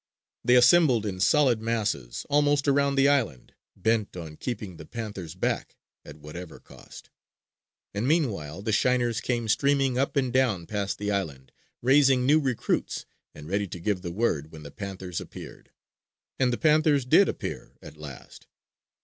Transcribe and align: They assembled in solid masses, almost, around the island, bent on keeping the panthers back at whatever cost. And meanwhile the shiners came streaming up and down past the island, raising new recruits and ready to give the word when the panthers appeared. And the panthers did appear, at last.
They 0.43 0.55
assembled 0.55 1.05
in 1.05 1.19
solid 1.19 1.61
masses, 1.61 2.25
almost, 2.27 2.67
around 2.67 2.95
the 2.95 3.07
island, 3.07 3.53
bent 3.75 4.17
on 4.17 4.35
keeping 4.35 4.77
the 4.77 4.85
panthers 4.87 5.35
back 5.35 5.77
at 6.03 6.15
whatever 6.17 6.59
cost. 6.59 7.11
And 7.93 8.07
meanwhile 8.07 8.63
the 8.63 8.71
shiners 8.71 9.21
came 9.21 9.47
streaming 9.47 9.99
up 9.99 10.15
and 10.15 10.33
down 10.33 10.65
past 10.65 10.97
the 10.97 11.11
island, 11.11 11.51
raising 11.83 12.25
new 12.25 12.39
recruits 12.39 13.05
and 13.35 13.47
ready 13.47 13.67
to 13.67 13.79
give 13.79 14.01
the 14.01 14.11
word 14.11 14.51
when 14.51 14.63
the 14.63 14.71
panthers 14.71 15.21
appeared. 15.21 15.69
And 16.39 16.51
the 16.51 16.57
panthers 16.57 17.05
did 17.05 17.29
appear, 17.29 17.77
at 17.79 17.95
last. 17.95 18.47